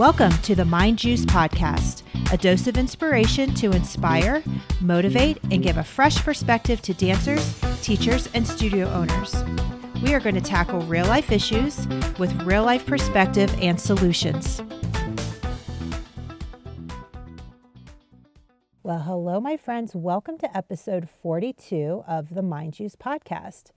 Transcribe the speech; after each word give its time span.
Welcome 0.00 0.32
to 0.44 0.54
the 0.54 0.64
Mind 0.64 0.96
Juice 0.96 1.26
Podcast, 1.26 2.04
a 2.32 2.38
dose 2.38 2.66
of 2.66 2.78
inspiration 2.78 3.52
to 3.56 3.72
inspire, 3.72 4.42
motivate, 4.80 5.36
and 5.50 5.62
give 5.62 5.76
a 5.76 5.84
fresh 5.84 6.16
perspective 6.24 6.80
to 6.80 6.94
dancers, 6.94 7.60
teachers, 7.82 8.26
and 8.32 8.46
studio 8.46 8.88
owners. 8.88 9.44
We 10.02 10.14
are 10.14 10.20
going 10.20 10.36
to 10.36 10.40
tackle 10.40 10.80
real 10.86 11.04
life 11.04 11.30
issues 11.30 11.86
with 12.18 12.32
real 12.44 12.64
life 12.64 12.86
perspective 12.86 13.54
and 13.60 13.78
solutions. 13.78 14.62
Well, 18.82 19.00
hello, 19.00 19.38
my 19.38 19.58
friends. 19.58 19.94
Welcome 19.94 20.38
to 20.38 20.56
episode 20.56 21.10
42 21.10 22.04
of 22.08 22.34
the 22.34 22.42
Mind 22.42 22.72
Juice 22.72 22.96
Podcast. 22.96 23.72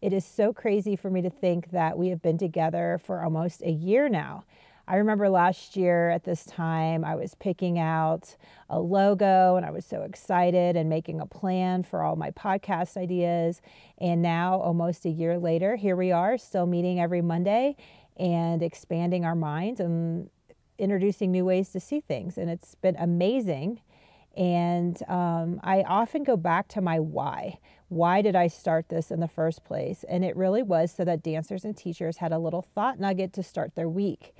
It 0.00 0.14
is 0.14 0.24
so 0.24 0.54
crazy 0.54 0.96
for 0.96 1.10
me 1.10 1.20
to 1.20 1.28
think 1.28 1.70
that 1.72 1.98
we 1.98 2.08
have 2.08 2.22
been 2.22 2.38
together 2.38 2.98
for 3.04 3.22
almost 3.22 3.60
a 3.60 3.70
year 3.70 4.08
now. 4.08 4.44
I 4.88 4.96
remember 4.96 5.28
last 5.28 5.76
year 5.76 6.10
at 6.10 6.22
this 6.22 6.44
time, 6.44 7.04
I 7.04 7.16
was 7.16 7.34
picking 7.34 7.76
out 7.76 8.36
a 8.70 8.78
logo 8.78 9.56
and 9.56 9.66
I 9.66 9.70
was 9.70 9.84
so 9.84 10.02
excited 10.02 10.76
and 10.76 10.88
making 10.88 11.20
a 11.20 11.26
plan 11.26 11.82
for 11.82 12.04
all 12.04 12.14
my 12.14 12.30
podcast 12.30 12.96
ideas. 12.96 13.60
And 13.98 14.22
now, 14.22 14.60
almost 14.60 15.04
a 15.04 15.08
year 15.08 15.38
later, 15.38 15.74
here 15.74 15.96
we 15.96 16.12
are, 16.12 16.38
still 16.38 16.66
meeting 16.66 17.00
every 17.00 17.20
Monday 17.20 17.74
and 18.16 18.62
expanding 18.62 19.24
our 19.24 19.34
minds 19.34 19.80
and 19.80 20.30
introducing 20.78 21.32
new 21.32 21.44
ways 21.44 21.70
to 21.70 21.80
see 21.80 22.00
things. 22.00 22.38
And 22.38 22.48
it's 22.48 22.76
been 22.76 22.96
amazing. 22.96 23.80
And 24.36 25.02
um, 25.08 25.58
I 25.64 25.82
often 25.82 26.22
go 26.22 26.36
back 26.36 26.68
to 26.68 26.80
my 26.80 27.00
why. 27.00 27.58
Why 27.88 28.22
did 28.22 28.36
I 28.36 28.46
start 28.46 28.88
this 28.88 29.10
in 29.10 29.18
the 29.18 29.28
first 29.28 29.64
place? 29.64 30.04
And 30.08 30.24
it 30.24 30.36
really 30.36 30.62
was 30.62 30.92
so 30.92 31.04
that 31.04 31.24
dancers 31.24 31.64
and 31.64 31.76
teachers 31.76 32.18
had 32.18 32.30
a 32.30 32.38
little 32.38 32.62
thought 32.62 33.00
nugget 33.00 33.32
to 33.32 33.42
start 33.42 33.74
their 33.74 33.88
week 33.88 34.32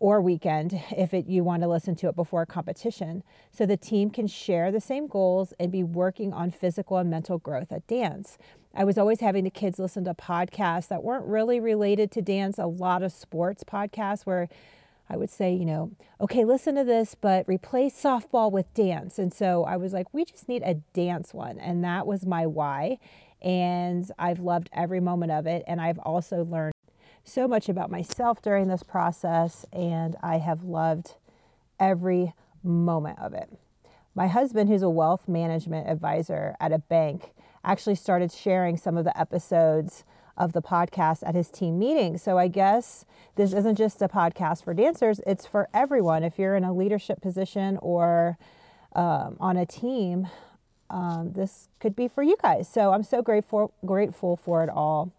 or 0.00 0.20
weekend 0.20 0.82
if 0.96 1.14
it, 1.14 1.26
you 1.26 1.44
want 1.44 1.62
to 1.62 1.68
listen 1.68 1.94
to 1.94 2.08
it 2.08 2.16
before 2.16 2.42
a 2.42 2.46
competition. 2.46 3.22
So 3.52 3.66
the 3.66 3.76
team 3.76 4.10
can 4.10 4.26
share 4.26 4.72
the 4.72 4.80
same 4.80 5.06
goals 5.06 5.52
and 5.60 5.70
be 5.70 5.84
working 5.84 6.32
on 6.32 6.50
physical 6.50 6.96
and 6.96 7.10
mental 7.10 7.38
growth 7.38 7.70
at 7.70 7.86
dance. 7.86 8.38
I 8.74 8.84
was 8.84 8.98
always 8.98 9.20
having 9.20 9.44
the 9.44 9.50
kids 9.50 9.78
listen 9.78 10.04
to 10.04 10.14
podcasts 10.14 10.88
that 10.88 11.02
weren't 11.02 11.26
really 11.26 11.60
related 11.60 12.10
to 12.12 12.22
dance, 12.22 12.58
a 12.58 12.66
lot 12.66 13.02
of 13.02 13.12
sports 13.12 13.62
podcasts 13.62 14.22
where 14.22 14.48
I 15.08 15.16
would 15.16 15.30
say, 15.30 15.52
you 15.52 15.66
know, 15.66 15.90
okay, 16.20 16.44
listen 16.44 16.76
to 16.76 16.84
this, 16.84 17.16
but 17.20 17.46
replace 17.48 18.00
softball 18.00 18.50
with 18.50 18.72
dance. 18.74 19.18
And 19.18 19.34
so 19.34 19.64
I 19.64 19.76
was 19.76 19.92
like, 19.92 20.06
we 20.14 20.24
just 20.24 20.48
need 20.48 20.62
a 20.64 20.74
dance 20.94 21.34
one. 21.34 21.58
And 21.58 21.82
that 21.84 22.06
was 22.06 22.24
my 22.24 22.46
why. 22.46 22.98
And 23.42 24.10
I've 24.18 24.38
loved 24.38 24.70
every 24.72 25.00
moment 25.00 25.32
of 25.32 25.46
it. 25.46 25.64
And 25.66 25.80
I've 25.80 25.98
also 25.98 26.44
learned 26.44 26.74
so 27.24 27.46
much 27.46 27.68
about 27.68 27.90
myself 27.90 28.42
during 28.42 28.68
this 28.68 28.82
process, 28.82 29.64
and 29.72 30.16
I 30.22 30.38
have 30.38 30.64
loved 30.64 31.14
every 31.78 32.34
moment 32.62 33.18
of 33.18 33.32
it. 33.32 33.48
My 34.14 34.26
husband, 34.26 34.68
who's 34.68 34.82
a 34.82 34.90
wealth 34.90 35.28
management 35.28 35.88
advisor 35.88 36.56
at 36.60 36.72
a 36.72 36.78
bank, 36.78 37.32
actually 37.64 37.94
started 37.94 38.32
sharing 38.32 38.76
some 38.76 38.96
of 38.96 39.04
the 39.04 39.18
episodes 39.18 40.04
of 40.36 40.52
the 40.52 40.62
podcast 40.62 41.22
at 41.26 41.34
his 41.34 41.48
team 41.50 41.78
meeting. 41.78 42.16
So 42.16 42.38
I 42.38 42.48
guess 42.48 43.04
this 43.36 43.52
isn't 43.52 43.76
just 43.76 44.00
a 44.02 44.08
podcast 44.08 44.64
for 44.64 44.74
dancers, 44.74 45.20
it's 45.26 45.46
for 45.46 45.68
everyone. 45.74 46.24
If 46.24 46.38
you're 46.38 46.56
in 46.56 46.64
a 46.64 46.72
leadership 46.72 47.20
position 47.20 47.78
or 47.82 48.38
um, 48.94 49.36
on 49.38 49.56
a 49.56 49.66
team, 49.66 50.28
um, 50.88 51.32
this 51.34 51.68
could 51.78 51.94
be 51.94 52.08
for 52.08 52.22
you 52.22 52.36
guys. 52.42 52.68
So 52.68 52.92
I'm 52.92 53.02
so 53.04 53.22
grateful 53.22 53.72
grateful 53.86 54.36
for 54.36 54.64
it 54.64 54.70
all. 54.70 55.12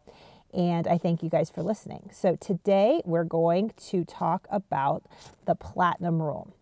And 0.53 0.87
I 0.87 0.97
thank 0.97 1.23
you 1.23 1.29
guys 1.29 1.49
for 1.49 1.63
listening. 1.63 2.09
So, 2.13 2.35
today 2.35 3.01
we're 3.05 3.23
going 3.23 3.73
to 3.89 4.03
talk 4.03 4.47
about 4.49 5.03
the 5.45 5.55
platinum 5.55 6.21
rule. 6.21 6.53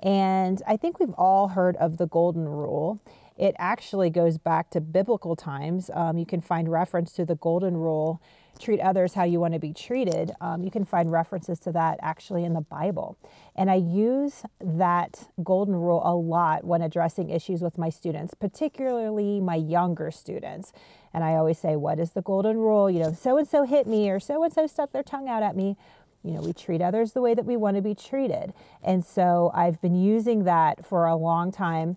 And 0.00 0.62
I 0.66 0.76
think 0.76 1.00
we've 1.00 1.14
all 1.14 1.48
heard 1.48 1.76
of 1.76 1.96
the 1.96 2.06
golden 2.06 2.48
rule. 2.48 3.00
It 3.38 3.54
actually 3.58 4.10
goes 4.10 4.36
back 4.36 4.70
to 4.70 4.80
biblical 4.80 5.36
times. 5.36 5.90
Um, 5.94 6.18
you 6.18 6.26
can 6.26 6.40
find 6.40 6.70
reference 6.70 7.12
to 7.12 7.24
the 7.24 7.36
golden 7.36 7.76
rule 7.76 8.20
treat 8.58 8.80
others 8.80 9.14
how 9.14 9.24
you 9.24 9.40
want 9.40 9.54
to 9.54 9.60
be 9.60 9.72
treated. 9.72 10.32
Um, 10.40 10.62
you 10.62 10.70
can 10.70 10.84
find 10.84 11.10
references 11.10 11.58
to 11.60 11.72
that 11.72 11.98
actually 12.02 12.44
in 12.44 12.54
the 12.54 12.60
Bible. 12.60 13.16
And 13.56 13.70
I 13.70 13.76
use 13.76 14.42
that 14.60 15.28
golden 15.42 15.74
rule 15.74 16.02
a 16.04 16.14
lot 16.14 16.64
when 16.64 16.82
addressing 16.82 17.30
issues 17.30 17.62
with 17.62 17.78
my 17.78 17.88
students, 17.88 18.34
particularly 18.34 19.40
my 19.40 19.54
younger 19.54 20.10
students. 20.10 20.72
And 21.14 21.24
I 21.24 21.34
always 21.34 21.58
say, 21.58 21.76
What 21.76 21.98
is 21.98 22.12
the 22.12 22.22
golden 22.22 22.58
rule? 22.58 22.90
You 22.90 23.00
know, 23.00 23.12
so 23.12 23.38
and 23.38 23.48
so 23.48 23.64
hit 23.64 23.86
me, 23.86 24.10
or 24.10 24.20
so 24.20 24.42
and 24.42 24.52
so 24.52 24.66
stuck 24.66 24.92
their 24.92 25.02
tongue 25.02 25.28
out 25.28 25.42
at 25.42 25.56
me. 25.56 25.76
You 26.24 26.32
know, 26.32 26.40
we 26.40 26.52
treat 26.52 26.82
others 26.82 27.12
the 27.12 27.20
way 27.20 27.34
that 27.34 27.44
we 27.44 27.56
want 27.56 27.76
to 27.76 27.82
be 27.82 27.94
treated. 27.94 28.52
And 28.82 29.04
so 29.04 29.52
I've 29.54 29.80
been 29.80 29.94
using 29.94 30.44
that 30.44 30.84
for 30.84 31.06
a 31.06 31.14
long 31.14 31.52
time. 31.52 31.96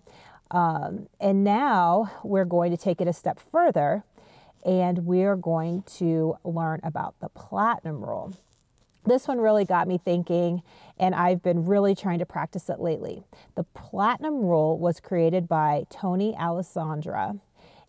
Um, 0.52 1.08
and 1.18 1.42
now 1.42 2.12
we're 2.22 2.44
going 2.44 2.70
to 2.70 2.76
take 2.76 3.00
it 3.00 3.08
a 3.08 3.12
step 3.12 3.40
further 3.40 4.04
and 4.64 5.06
we're 5.06 5.34
going 5.34 5.82
to 5.82 6.36
learn 6.44 6.80
about 6.84 7.18
the 7.20 7.28
platinum 7.30 8.04
rule. 8.04 8.34
This 9.04 9.26
one 9.26 9.40
really 9.40 9.64
got 9.64 9.88
me 9.88 9.98
thinking, 9.98 10.62
and 10.96 11.12
I've 11.16 11.42
been 11.42 11.66
really 11.66 11.96
trying 11.96 12.20
to 12.20 12.26
practice 12.26 12.68
it 12.68 12.78
lately. 12.78 13.24
The 13.56 13.64
platinum 13.64 14.42
rule 14.42 14.78
was 14.78 15.00
created 15.00 15.48
by 15.48 15.86
Tony 15.90 16.36
Alessandra, 16.36 17.36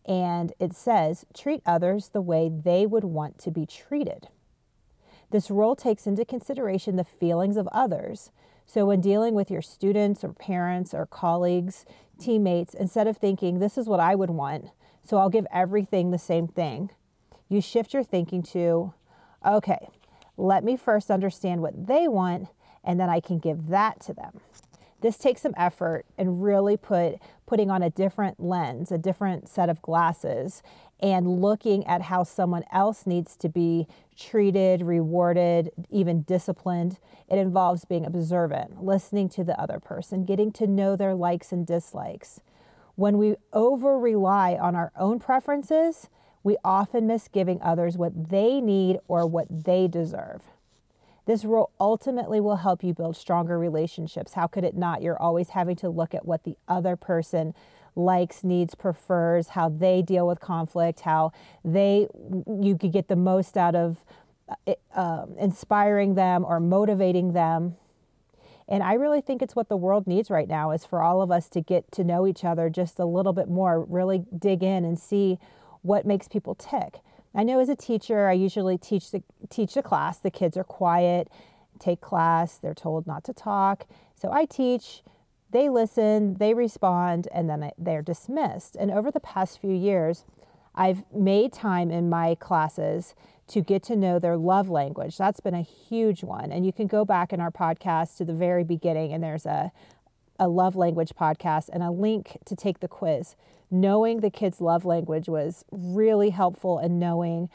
and 0.06 0.53
it 0.59 0.74
says 0.74 1.25
treat 1.35 1.62
others 1.68 2.09
the 2.09 2.22
way 2.22 2.50
they 2.50 2.88
would 2.88 3.03
want 3.03 3.38
to 3.40 3.51
be 3.51 3.68
treated. 3.68 4.30
This 5.30 5.51
rule 5.51 5.75
takes 5.75 6.07
into 6.07 6.25
consideration 6.25 6.95
the 6.95 7.03
feelings 7.03 7.57
of 7.57 7.68
others. 7.72 8.31
So, 8.66 8.85
when 8.85 9.01
dealing 9.01 9.35
with 9.35 9.51
your 9.51 9.62
students 9.62 10.24
or 10.24 10.34
parents 10.34 10.94
or 10.94 11.06
colleagues, 11.06 11.85
teammates, 12.23 12.73
instead 12.73 13.07
of 13.07 13.17
thinking, 13.17 13.59
this 13.59 13.78
is 13.78 13.88
what 13.88 14.00
I 14.00 14.16
would 14.16 14.29
want, 14.29 14.66
so 15.03 15.17
I'll 15.17 15.29
give 15.29 15.45
everything 15.51 16.11
the 16.11 16.17
same 16.17 16.47
thing. 16.47 16.89
You 17.50 17.61
shift 17.61 17.94
your 17.94 18.03
thinking 18.03 18.41
to, 18.44 18.94
okay, 19.45 19.89
let 20.38 20.63
me 20.63 20.78
first 20.78 21.12
understand 21.12 21.62
what 21.62 21.88
they 21.88 22.07
want, 22.07 22.47
and 22.83 23.00
then 23.00 23.09
I 23.09 23.19
can 23.19 23.38
give 23.38 23.67
that 23.67 24.00
to 24.01 24.13
them. 24.13 24.39
This 25.03 25.18
takes 25.18 25.41
some 25.41 25.53
effort 25.58 26.06
and 26.18 26.41
really 26.41 26.78
put 26.78 27.19
putting 27.46 27.69
on 27.69 27.84
a 27.84 27.90
different 27.90 28.40
lens, 28.40 28.90
a 28.90 28.97
different 28.97 29.50
set 29.50 29.68
of 29.68 29.81
glasses, 29.81 30.64
and 31.02 31.41
looking 31.41 31.86
at 31.86 32.03
how 32.03 32.24
someone 32.24 32.64
else 32.72 33.06
needs 33.06 33.36
to 33.36 33.50
be 33.50 33.86
treated, 34.18 34.81
rewarded, 34.81 35.72
even 35.90 36.22
disciplined. 36.22 37.00
It 37.30 37.38
involves 37.38 37.84
being 37.84 38.06
observant, 38.06 38.81
listening 38.81 39.28
to 39.30 39.44
the 39.44 39.59
other 39.59 39.78
person, 39.81 40.24
getting 40.24 40.53
to 40.53 40.68
know 40.68 40.96
their 40.96 41.13
likes 41.13 41.52
and 41.52 41.68
dislikes. 41.68 42.40
When 42.96 43.18
we 43.18 43.36
over 43.52 44.00
rely 44.00 44.56
on 44.56 44.74
our 44.74 44.94
own 44.97 45.19
preferences, 45.19 46.09
we 46.44 46.56
often 46.63 47.08
miss 47.08 47.28
giving 47.28 47.62
others 47.62 47.97
what 47.97 48.30
they 48.30 48.62
need 48.62 49.00
or 49.09 49.28
what 49.28 49.66
they 49.66 49.90
deserve. 49.90 50.44
This 51.25 51.45
role 51.45 51.72
ultimately 51.79 52.41
will 52.41 52.57
help 52.57 52.84
you 52.84 52.94
build 52.94 53.16
stronger 53.16 53.57
relationships. 53.57 54.34
How 54.34 54.47
could 54.47 54.63
it 54.63 54.75
not? 54.75 55.01
You're 55.01 55.22
always 55.22 55.50
having 55.50 55.75
to 55.78 55.89
look 55.89 56.13
at 56.13 56.25
what 56.25 56.44
the 56.44 56.57
other 56.67 56.95
person 56.95 57.53
likes, 57.95 58.44
needs, 58.44 58.75
prefers, 58.75 59.50
how 59.50 59.69
they 59.69 60.01
deal 60.01 60.28
with 60.28 60.39
conflict, 60.39 61.01
how 61.01 61.31
they 61.63 62.07
you 62.47 62.78
could 62.78 62.91
get 62.91 63.07
the 63.07 63.16
most 63.16 63.56
out 63.56 63.75
of 63.75 64.03
uh, 64.95 65.25
inspiring 65.38 66.16
them 66.16 66.44
or 66.44 66.59
motivating 66.59 67.33
them. 67.33 67.75
And 68.67 68.81
I 68.81 68.94
really 68.94 69.22
think 69.22 69.41
it's 69.41 69.56
what 69.56 69.69
the 69.69 69.78
world 69.78 70.07
needs 70.07 70.29
right 70.29 70.47
now 70.47 70.72
is 70.72 70.85
for 70.85 71.01
all 71.01 71.22
of 71.22 71.31
us 71.31 71.50
to 71.50 71.62
get 71.62 71.91
to 71.94 72.03
know 72.03 72.25
each 72.25 72.44
other 72.44 72.69
just 72.69 72.97
a 73.00 73.06
little 73.06 73.33
bit 73.33 73.50
more, 73.50 73.83
really 73.83 74.25
dig 74.38 74.63
in 74.63 74.85
and 74.85 74.97
see 74.97 75.38
what 75.81 76.06
makes 76.06 76.28
people 76.28 76.56
tick. 76.56 77.00
I 77.35 77.44
know 77.44 77.59
as 77.59 77.69
a 77.69 77.75
teacher, 77.75 78.27
I 78.27 78.33
usually 78.33 78.77
teach 78.77 79.12
the 79.12 79.24
teach 79.50 79.74
the 79.74 79.83
class. 79.83 80.18
The 80.18 80.31
kids 80.31 80.56
are 80.57 80.63
quiet, 80.63 81.30
take 81.80 82.01
class, 82.01 82.57
they're 82.57 82.74
told 82.74 83.07
not 83.07 83.24
to 83.25 83.33
talk. 83.33 83.85
So 84.15 84.31
I 84.31 84.45
teach, 84.45 85.03
they 85.51 85.69
listen, 85.69 86.35
they 86.35 86.53
respond, 86.53 87.27
and 87.33 87.50
then 87.50 87.71
they're 87.77 88.01
dismissed. 88.01 88.75
And 88.75 88.91
over 88.91 89.12
the 89.12 89.19
past 89.19 89.59
few 89.59 89.74
years, 89.74 90.25
I've 90.75 91.03
made 91.13 91.53
time 91.53 91.91
in 91.91 92.09
my 92.09 92.35
classes 92.35 93.15
to 93.47 93.62
get 93.62 93.83
to 93.83 93.95
know 93.95 94.19
their 94.19 94.38
love 94.38 94.69
language. 94.69 95.18
That's 95.18 95.39
been 95.39 95.53
a 95.53 95.62
huge 95.62 96.24
one. 96.24 96.51
And 96.51 96.65
you 96.65 96.74
can 96.74 96.88
go 96.88 97.03
back 97.03 97.33
in 97.33 97.39
our 97.39 97.51
podcast 97.51 98.18
to 98.18 98.25
the 98.25 98.33
very 98.33 98.63
beginning, 98.63 99.12
and 99.13 99.24
there's 99.24 99.45
a, 99.45 99.71
a 100.39 100.47
love 100.47 100.75
language 100.75 101.13
podcast 101.19 101.69
and 101.71 101.83
a 101.83 101.91
link 101.91 102.38
to 102.45 102.56
take 102.56 102.80
the 102.80 102.88
quiz. 102.88 103.35
Knowing 103.69 104.19
the 104.19 104.30
kids' 104.30 104.62
love 104.62 104.85
language 104.85 105.27
was 105.27 105.65
really 105.71 106.30
helpful 106.30 106.80
in 106.80 107.00
knowing 107.00 107.50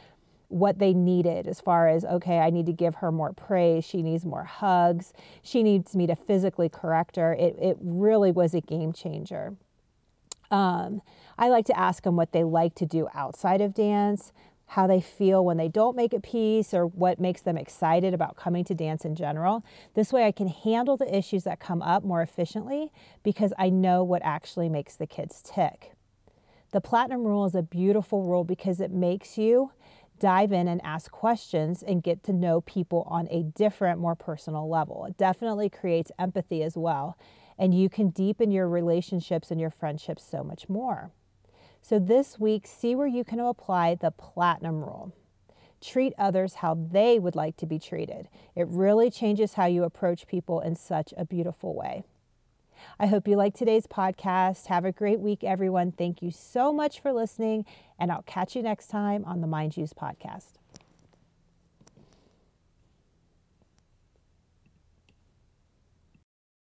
what 0.49 0.79
they 0.79 0.95
needed 0.95 1.47
as 1.47 1.61
far 1.61 1.89
as 1.89 2.07
okay 2.07 2.39
i 2.39 2.49
need 2.49 2.65
to 2.65 2.73
give 2.73 2.97
her 2.97 3.13
more 3.13 3.35
praise. 3.35 3.85
She 3.85 4.03
needs 4.03 4.25
more 4.25 4.45
hugs. 4.45 5.13
She 5.43 5.63
needs 5.63 5.95
me 5.95 6.07
to 6.07 6.17
physically 6.17 6.71
correct 6.71 7.17
her. 7.17 7.35
It, 7.35 7.55
it 7.61 7.77
really 7.81 8.33
was 8.33 8.55
a 8.55 8.63
game 8.63 8.93
changer. 8.93 9.55
Um, 10.51 11.03
i 11.37 11.49
like 11.49 11.67
to 11.67 11.79
ask 11.79 12.03
them 12.05 12.17
what 12.17 12.33
they 12.33 12.43
like 12.43 12.75
to 12.77 12.87
do 12.87 13.09
outside 13.13 13.61
of 13.61 13.75
dance 13.75 14.33
how 14.69 14.87
they 14.87 15.01
feel 15.01 15.45
when 15.45 15.57
they 15.57 15.69
don't 15.69 15.97
make 15.97 16.13
a 16.13 16.21
piece 16.21 16.75
or 16.75 16.87
what 16.87 17.19
makes 17.19 17.41
them 17.41 17.57
excited 17.57 18.13
about 18.13 18.37
coming 18.37 18.65
to 18.65 18.75
dance 18.75 19.05
in 19.05 19.15
general. 19.15 19.65
This 19.95 20.13
way, 20.13 20.27
I 20.27 20.33
can 20.33 20.49
handle 20.49 20.97
the 20.97 21.17
issues 21.17 21.45
that 21.45 21.59
come 21.59 21.81
up 21.81 22.05
more 22.05 22.21
efficiently 22.21 22.93
because 23.23 23.53
I 23.59 23.71
know 23.71 24.05
what 24.05 24.21
actually 24.23 24.69
makes 24.69 24.95
the 24.95 25.07
kids 25.07 25.43
tick. 25.43 25.93
The 26.73 26.83
platinum 26.83 27.25
rule 27.25 27.47
is 27.47 27.55
a 27.55 27.63
beautiful 27.63 28.25
rule 28.25 28.45
because 28.45 28.79
it 28.79 28.91
makes 28.91 29.39
you 29.39 29.73
dive 30.19 30.53
in 30.53 30.69
and 30.69 30.85
ask 30.85 31.11
questions 31.11 31.83
and 31.83 32.03
get 32.03 32.23
to 32.25 32.33
know 32.33 32.61
people 32.61 33.07
on 33.09 33.27
a 33.31 33.45
different, 33.45 34.01
more 34.01 34.17
personal 34.17 34.69
level. 34.69 35.07
It 35.07 35.17
definitely 35.17 35.71
creates 35.71 36.13
empathy 36.19 36.63
as 36.63 36.77
well. 36.77 37.17
And 37.59 37.75
you 37.75 37.89
can 37.89 38.11
deepen 38.11 38.51
your 38.51 38.69
relationships 38.69 39.51
and 39.51 39.61
your 39.61 39.71
friendships 39.71 40.23
so 40.23 40.45
much 40.45 40.69
more. 40.69 41.11
So, 41.83 41.99
this 41.99 42.39
week, 42.39 42.67
see 42.67 42.95
where 42.95 43.07
you 43.07 43.25
can 43.25 43.41
apply 43.41 43.95
the 43.95 44.11
platinum 44.11 44.81
rule. 44.81 45.13
Treat 45.81 46.13
others 46.19 46.55
how 46.55 46.75
they 46.75 47.19
would 47.19 47.37
like 47.37 47.57
to 47.59 47.67
be 47.67 47.79
treated. 47.79 48.29
It 48.57 48.67
really 48.69 49.11
changes 49.11 49.55
how 49.55 49.67
you 49.67 49.85
approach 49.85 50.27
people 50.27 50.61
in 50.61 50.75
such 50.75 51.15
a 51.17 51.25
beautiful 51.25 51.75
way. 51.75 52.05
I 52.99 53.07
hope 53.07 53.29
you 53.29 53.37
like 53.37 53.55
today's 53.55 53.87
podcast. 53.87 54.67
Have 54.67 54.85
a 54.85 54.93
great 54.93 55.21
week, 55.21 55.45
everyone. 55.45 55.93
Thank 55.93 56.23
you 56.23 56.31
so 56.31 56.73
much 56.73 57.01
for 57.01 57.13
listening, 57.13 57.65
and 57.99 58.11
I'll 58.11 58.23
catch 58.23 58.57
you 58.57 58.63
next 58.63 58.89
time 58.89 59.25
on 59.25 59.41
the 59.41 59.47
Mind 59.47 59.73
Juice 59.73 59.93
podcast. 59.93 60.59